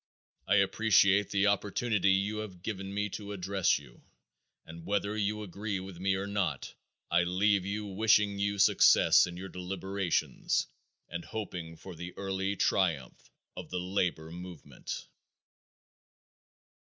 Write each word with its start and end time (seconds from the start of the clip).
I 0.47 0.55
appreciate 0.55 1.29
the 1.29 1.45
opportunity 1.45 2.09
you 2.11 2.37
have 2.37 2.63
given 2.63 2.91
me 2.91 3.07
to 3.09 3.33
address 3.33 3.77
you 3.77 4.01
and 4.65 4.83
whether 4.83 5.15
you 5.15 5.43
agree 5.43 5.79
with 5.79 5.99
me 5.99 6.15
or 6.15 6.25
not, 6.25 6.73
I 7.11 7.21
leave 7.21 7.67
you 7.67 7.85
wishing 7.85 8.39
you 8.39 8.57
success 8.57 9.27
in 9.27 9.37
your 9.37 9.49
deliberations 9.49 10.65
and 11.07 11.23
hoping 11.23 11.75
for 11.77 11.93
the 11.93 12.17
early 12.17 12.55
triumph 12.55 13.29
of 13.55 13.69
the 13.69 13.79
labor 13.79 14.31
movement. 14.31 15.05